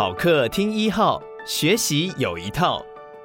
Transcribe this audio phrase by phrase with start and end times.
[0.00, 2.82] 好课听一号，学习有一套，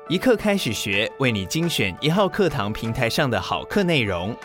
[0.09, 4.35] 一课开始学，为你精选一号课堂平台上的好课内容，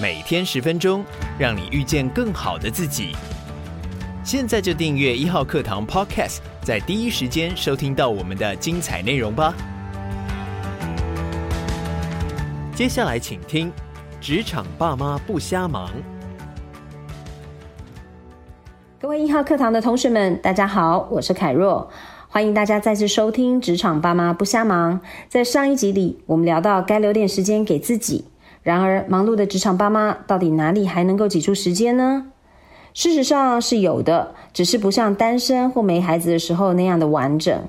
[0.00, 1.04] 每天十分钟，
[1.38, 3.14] 让你遇见更好的自己。
[4.24, 9.54] 现在就订阅一号课堂 Podcast，在第一时间收听到我们的精彩内容吧。
[12.74, 13.72] 接下来请听：
[14.20, 15.92] 职场爸妈不瞎忙。
[18.98, 21.86] 各位一号课堂的同学们，大家好，我是凯若，
[22.28, 25.00] 欢迎大家再次收听《职场爸妈不瞎忙》。
[25.28, 28.24] 在上一集里，我们聊到该留点时间给自己。
[28.62, 32.28] 然而，忙碌的职场爸妈到底哪里还能够挤出时间呢？
[32.94, 37.64] 事实上是有的，只是不像单身或没孩子的时候那样的完整。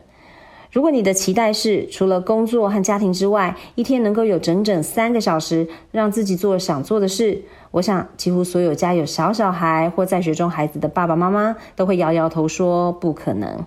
[0.72, 13.66] 如果你的期待是除了工作和家庭之外，一天能够有整整三个小时让自己做想做的事，我想几乎所有家有小小孩或在学中孩子的爸爸妈妈都会摇摇头说不可能。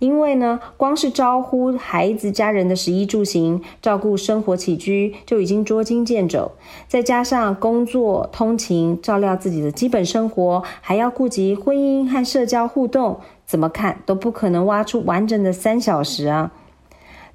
[0.00, 6.50] 因为呢，光是招呼孩子家人的食衣住行，照顾生活起居就已经捉襟见肘，
[6.88, 13.20] 再加上工作、通勤、照料自己的基本生活，还要顾及婚姻和社交互动。
[13.46, 16.50] 怎么看都不可能挖出完整的三小时啊！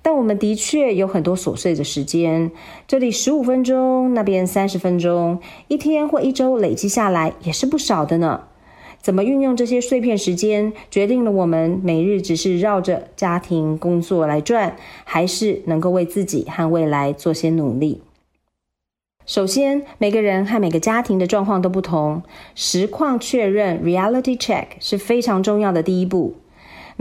[0.02, 2.52] 但我们的确有很多琐碎的时间，
[2.88, 8.44] 这里十五分钟，那边三十分钟，一天或一周累积下来也是不少的呢。
[9.02, 14.76] 怎么运用这些碎片时间，决定了我们每日只是绕着家庭工作来转，
[15.06, 18.02] 还是能够为自己和未来做些努力。
[19.26, 22.24] 首先，每个人和每个家庭的状况都不同，
[22.56, 26.34] 实况确认 （reality check） 是非常重要的第一步。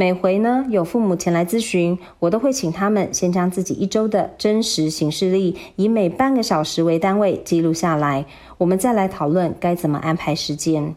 [0.00, 8.24] 每回呢，有父母前来咨询，我都会请他们先将自己一周的真实行事历以每半个小时为单位记录下来，
[8.58, 10.94] 我们再来讨论该怎么安排时间。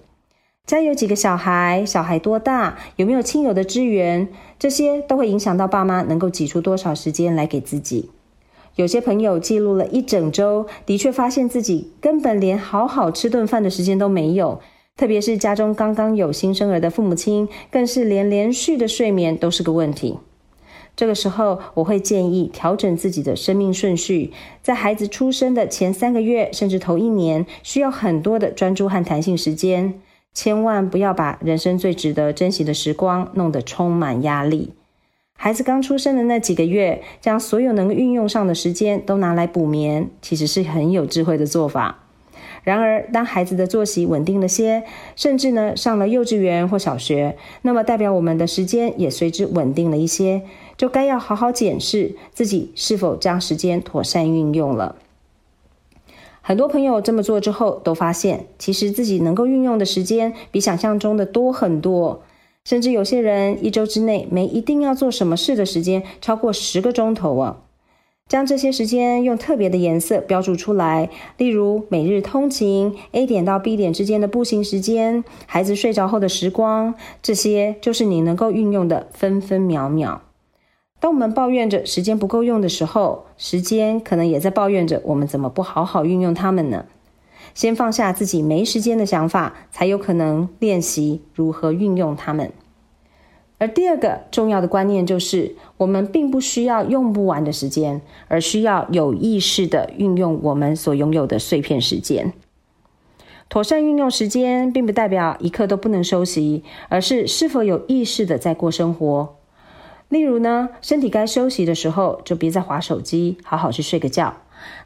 [0.67, 4.27] 家有几个小孩，小孩多大，有没有亲友的支援，
[4.59, 8.11] 这些都会影响到爸妈能够挤出多少时间来给自己。
[8.75, 14.61] 有些朋友记录了一整周，的确发现自己根本连好好吃顿饭的时间都没有。
[14.97, 20.19] 特别是家中刚刚有新生儿的父母亲，更是连连续的睡眠都是个问题。
[20.95, 24.31] 这个时候，我会建议调整自己的生命顺序，
[24.61, 29.99] 在孩子出生的前三个月，甚至头一年，需要很多的专注和弹性时间，
[30.33, 34.73] 千万不要把人生最值得珍惜的时光弄得充满压力。
[35.35, 42.00] 孩子刚出生的那几个月，将所有能运用上的时间都拿来补眠，其实是很有智慧的做法。
[42.63, 44.83] 然而，当孩子的作息稳定了些，
[45.15, 50.43] 甚至呢上了幼稚园或小学，那么代表我们的时间也随之稳定了一些，
[50.77, 54.95] 就该要好好检视自己是否将时间妥善运用了。
[56.41, 62.23] 很多朋友这么做之后，都发现其实自己能够运用的时间比想象中的多很多。
[62.63, 67.57] 甚至有些人一周之内没一定要做什么事的时间超过十个钟头啊！
[68.31, 80.21] 将这些时间用特别的颜色标注出来，例如每日通勤 A 点到 B 点之间的步行时间，孩子睡着后的时光，这些就是你能够运用的分分秒秒。
[81.01, 86.85] 当我们抱怨着时间不够用的时候，时间可能也在抱怨着我们怎么不好好运用它们呢？
[87.53, 92.53] 先放下自己没时间的想法，才有可能练习如何运用它们。
[93.61, 102.33] 而第二个重要的观念就是，我们并不需要用不完的时间，而需要有意识地运用我们所拥有的碎片时间。
[103.49, 109.35] 妥善运用时间，并不代表一刻都不能休息，而是是否有意识地在过生活。
[110.09, 114.37] 例如呢，身体该休息的时候，就别再划手机，好好去睡个觉。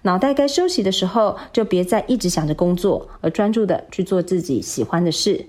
[0.02, 5.46] 脑袋该休息的时候，就别再一直想着工作，而专注的去做自己喜欢的事。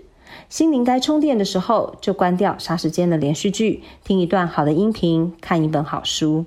[0.48, 6.46] 心灵该充电的时候，就关掉杀时间的连续剧，听一段好的音频，看一本好书。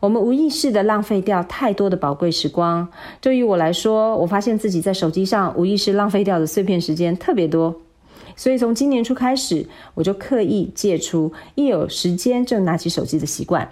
[0.00, 2.88] 我们无意识的浪费掉太多的宝贵时光。
[3.20, 7.80] 对于我来说，我发现自己在手机上无意识浪费掉的碎片时间特别多。
[8.36, 13.70] 所以从今年初开始，我就刻意戒除一有时间就拿起手机的习惯。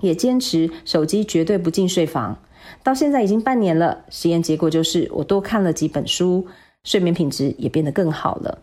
[0.00, 2.38] 也坚持手机绝对不进睡房，
[2.82, 4.04] 到现在已经半年了。
[4.10, 6.48] 实验结果就是我多看了几本书，
[6.84, 8.60] 睡眠品质也变得更好了。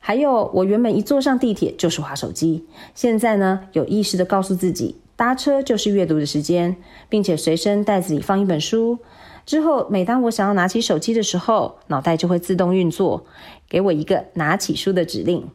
[0.00, 6.76] 还有，我原本一坐上地铁就是滑手机，现在呢，有意识的告诉自己，搭车就是阅读的时间，
[7.08, 8.98] 并且随身袋子里放一本书。
[9.44, 13.24] 之后，每当我想要拿起手机的时候，脑袋就会自动运作，
[13.68, 15.48] 给我一个拿起书的指令。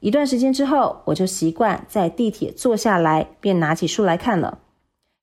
[0.00, 4.58] 一段时间之后，我就习惯在地铁坐下来便拿起书来看了。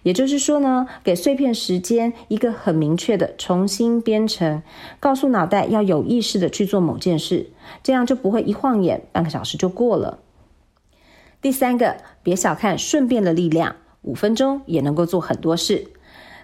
[0.06, 4.62] 也就是说呢，给碎片时间一个很明确的重新编程，
[5.00, 7.48] 告诉脑袋要有意识的去做某件事，
[7.82, 10.20] 这样就不会一晃眼半个小时就过了。
[11.42, 15.88] 第三个，别小看顺便的力量，五分钟也能够做很多事。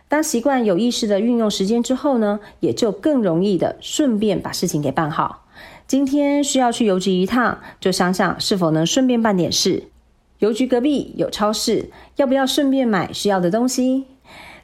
[0.08, 5.46] 当习惯有意识的运用时间之后呢，也就更容易的顺便把事情给办好。
[5.86, 9.84] 今天需要去邮局一趟，就想想是否能顺便办点事。
[10.42, 14.06] 邮局隔壁有超市，要不要顺便买需要的东西？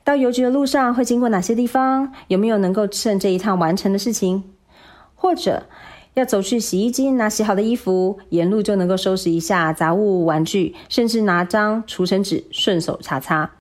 [0.04, 2.12] 到邮局的路上会经过哪些地方？
[2.30, 4.44] 有没有能够趁这一趟完成的事情？
[5.14, 5.68] 或者
[6.16, 13.52] 要走去洗衣机拿洗好的衣服，沿路就能够收拾一下杂物、玩具，甚至拿张除尘纸顺手擦擦。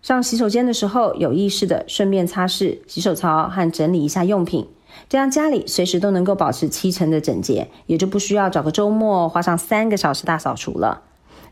[0.00, 4.66] 上洗手间的时候，有意识的顺便擦拭洗手槽和整理一下用品，
[5.10, 11.02] 这样家里随时都能够保持七成的整洁，也就不需要找个周末花上三个小时大扫除了。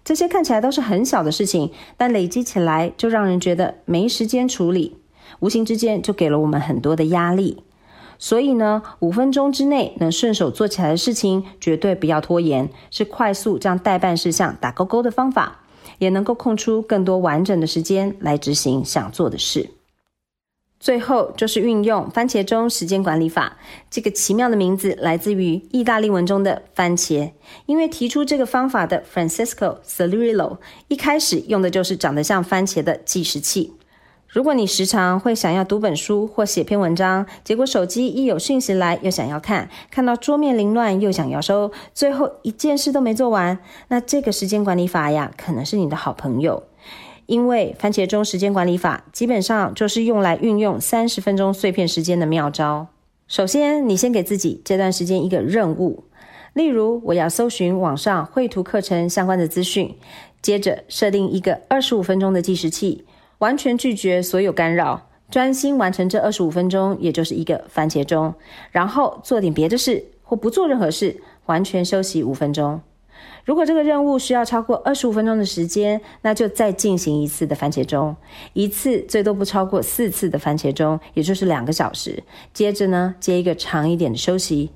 [0.06, 4.98] 这些看起来都是很小的事情，但累积起来就让人觉得没时间处理，
[5.40, 7.64] 无形之间就给了我们很多的压力。
[8.16, 15.62] 所以呢，五分钟之内能顺手做起来的事情，绝对不要拖延，是快速将待办事项打勾勾的方法。
[15.98, 19.70] 也能够空出更多完整的时间来执行想做的事。
[20.78, 23.56] 最后就是运用番茄钟时间管理法，
[23.90, 27.32] 这个奇妙的名字来自于意大利文中的番茄，
[27.64, 30.58] 因为提出这个方法的 Francesco Cirillo
[30.88, 33.72] 一开始用的就是长得像番茄的计时器。
[34.28, 43.58] 如果你时常会想要读本书或写篇文章，结果手机一有讯息来又想要看，看到桌面凌乱又想要收，最后一件事都没做完，
[43.88, 46.64] 那这个时间管理法呀，可能是你的好朋友。
[47.26, 52.86] 因为番茄钟时间管理法基本上就是用来运用三十分钟碎片时间的妙招。
[53.28, 56.04] 首先，你先给自己这段时间一个任务，
[56.54, 59.96] 例如我要搜寻网上绘图课程相关的资讯，
[60.40, 63.04] 接着设定一个二十五分钟的计时器。
[63.38, 68.32] 完全拒绝所有干扰，专心完成这二十五分钟，也就是一个番茄钟。
[68.70, 72.80] 然后做点别的事，或不做任何事，完全休息五分钟。
[73.44, 78.16] 如果这个任务需要超过二十五分钟的时间，那就再进行一次的番茄钟，
[78.54, 82.24] 一次最多不超过四次的番茄钟，也就是两个小时。
[82.52, 84.72] 接着呢，接一个长一点的休息。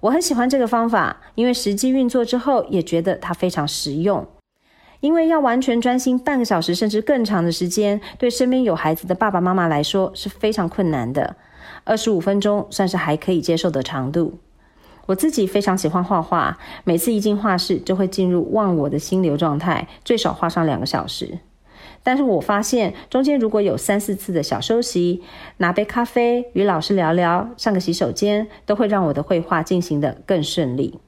[0.00, 4.26] 我很喜欢这个方法，因为实际运作之后，也觉得它非常实用。
[5.00, 11.36] 因为要完全专心半个小时甚至更长的时间，对身边有孩子的爸爸妈妈来说是非常困难的。
[11.84, 14.38] 二十五分钟算是还可以接受的长度。
[15.10, 21.40] 我自己非常喜欢画画，每次一进画室就会进入忘我的心流状态，最少画上两个小时。
[22.04, 25.22] 但是我发现中间如果有三四次的小休息，
[25.56, 31.00] 拿杯咖啡，与老师聊聊，上个洗手间，都会让我的绘画进行的更顺利。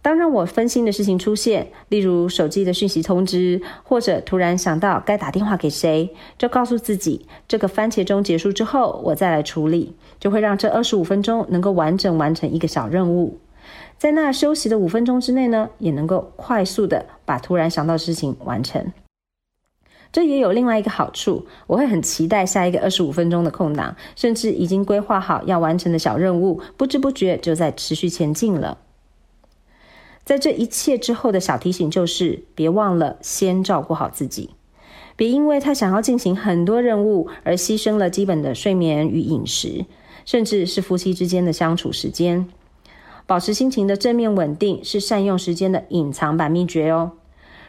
[0.00, 13.38] 当让我分心的事情出现，例如手机的讯息通知，或者突然想到该打电话给谁，就告诉自己，这个番茄钟结束之后，我再来处理，就会让这二十五分钟能够完整完成一个小任务。
[13.98, 18.92] 在那休息的五分钟之内呢，也能够快速的把突然想到的事情完成。
[20.10, 28.78] 这也有另外一个好处，我会很期待下一个二十五分钟的空档，甚至已经规划好要完成的小任务，不知不觉就在持续前进了。
[30.28, 34.50] 在这一切之后的小提醒就是，别忘了先照顾好自己，
[35.16, 39.86] 别因为他想要进行很多任务而牺牲了基本的睡眠与饮食，
[40.26, 42.46] 甚至是夫妻之间的相处时间。
[43.24, 47.12] 保持心情的正面稳定是善用时间的隐藏版秘诀哦。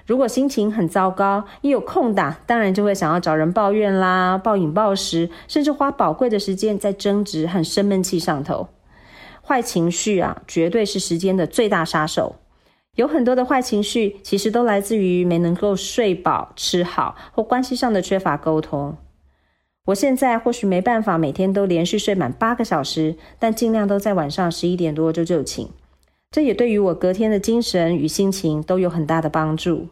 [0.05, 8.67] 如果心情很糟糕，一有空档，当然就会想要找人抱怨啦，暴饮暴食，甚至花宝贵的时间在争执和生闷气上头。
[9.41, 12.35] 坏情绪啊，绝对是时间的最大杀手。
[12.99, 18.97] 有很多的坏情绪，其实都来自于没能够睡饱、吃好，或关系上的缺乏沟通。
[19.85, 25.69] 我现在或许没办法每天都连续睡满八个小时，但尽量都在晚上十一点多就就寝。
[26.29, 29.87] 这也对于我隔天的精神与心情都有很大的帮助。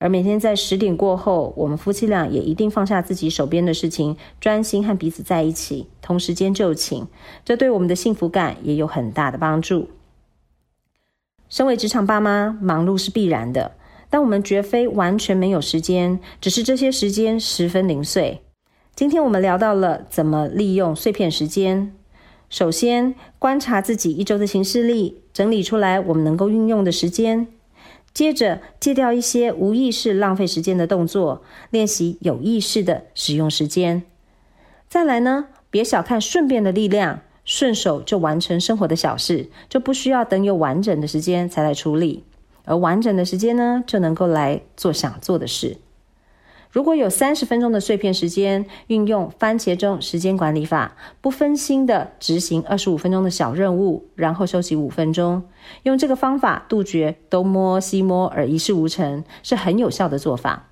[0.00, 7.06] 而每天在十点过后，我们夫妻俩也一定放下自己手边的事情，专心和彼此在一起，同时间就寝。
[7.44, 9.88] 这对我们的幸福感也有很大的帮助。
[11.50, 13.72] 身为职场爸妈，忙碌是必然的，
[14.08, 18.40] 但我们绝非完全没有时间，只是这些时间十分零碎。
[18.94, 21.92] 今天我们聊到了怎么利用碎片时间。
[22.48, 27.48] 首先，观察自己一周的行事历，整理出来我们能够运用的时间。
[28.14, 34.04] 接着，戒掉一些无意识浪费时间的动作，练习有意识的使用时间。
[34.88, 37.22] 再来呢，别小看顺便的力量。
[37.50, 42.22] 顺手就完成生活的小事，就不需要等有完整的时间才来处理，
[42.64, 45.78] 而完整的时间呢，就能够来做想做的事。
[46.70, 55.42] 如果有三十分钟的碎片时间，运用番茄钟时间管理法，不分心的执行二十五分钟的小任务，然后休息五分钟，
[55.82, 60.68] 用这个方法杜绝东摸西摸而一事无成，是很有效的做法。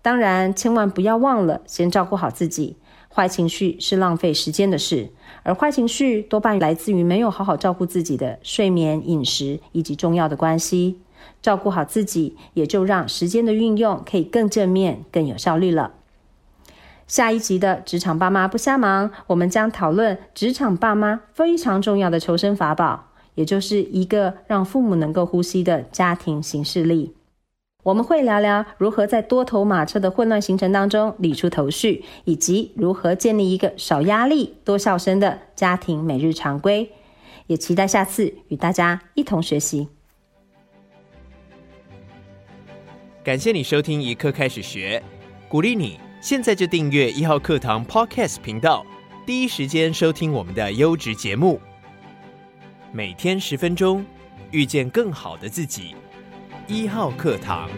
[0.00, 2.76] 当然，千万不要忘了先照顾好自己。
[3.16, 5.08] 坏情绪是浪费时间的事，
[5.42, 10.98] 而坏情绪多半来自于没有好好照顾自己的睡眠、饮食以及重要的关系。
[11.40, 15.94] 照顾好自己，也就让时间的运用可以更正面、更有效率了。
[17.06, 27.14] 下一集的职场爸妈不瞎忙，我们将讨论职场爸妈非常重要的求生法宝，也就是一个让父母能够呼吸的家庭形式力。
[27.86, 36.90] 我们会聊聊如何在多头马车的混乱行程当中理出头绪，以及如何建立一个少压力、多笑声的家庭每日常规。
[37.46, 39.86] 也期待下次与大家一同学习。
[43.22, 45.00] 感谢你收听一课开始学，
[45.48, 48.84] 鼓励你现在就订阅一号课堂 Podcast 频道，
[49.24, 51.60] 第一时间收听我们的优质节目。
[52.90, 54.04] 每天十分钟，
[54.50, 55.94] 遇见更好的自己。
[56.68, 57.70] 一号课堂。